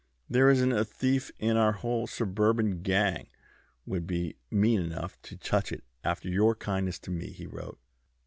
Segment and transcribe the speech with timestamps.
[0.31, 3.27] 'There isn't a thief in our whole suburban gang
[3.85, 7.77] would be mean enough to touch it after your kindness to me,' he wrote."